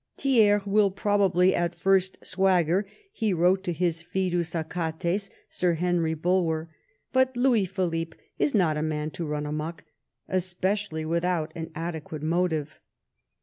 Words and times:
"Thiers 0.17 0.65
will 0.65 0.89
probably 0.89 1.53
at 1.53 1.75
first 1.75 2.17
swagger," 2.25 2.87
he 3.11 3.33
wrote 3.33 3.63
to 3.65 3.71
his 3.71 4.01
^du8 4.03 4.65
Achates, 4.65 5.29
Sir 5.47 5.75
Henry 5.75 6.15
Bulwer,"... 6.15 6.71
but 7.13 7.37
Louis 7.37 7.65
Philippe 7.65 8.17
is 8.39 8.55
not 8.55 8.77
a 8.77 8.81
man 8.81 9.11
to 9.11 9.27
run 9.27 9.45
amuck, 9.45 9.83
especially 10.27 11.05
without 11.05 11.51
an 11.55 11.69
adequate 11.75 12.23
motive.'' 12.23 12.81